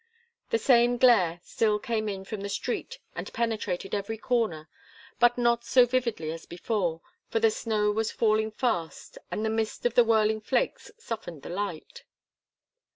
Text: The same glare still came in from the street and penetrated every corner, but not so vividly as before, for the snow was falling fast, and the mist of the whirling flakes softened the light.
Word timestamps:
The 0.49 0.57
same 0.57 0.97
glare 0.97 1.39
still 1.43 1.77
came 1.77 2.09
in 2.09 2.25
from 2.25 2.41
the 2.41 2.49
street 2.49 2.97
and 3.15 3.31
penetrated 3.33 3.93
every 3.93 4.17
corner, 4.17 4.67
but 5.19 5.37
not 5.37 5.63
so 5.63 5.85
vividly 5.85 6.31
as 6.31 6.47
before, 6.47 7.01
for 7.29 7.39
the 7.39 7.51
snow 7.51 7.91
was 7.91 8.09
falling 8.11 8.49
fast, 8.49 9.19
and 9.29 9.45
the 9.45 9.49
mist 9.51 9.85
of 9.85 9.93
the 9.93 10.03
whirling 10.03 10.41
flakes 10.41 10.89
softened 10.97 11.43
the 11.43 11.49
light. 11.49 12.03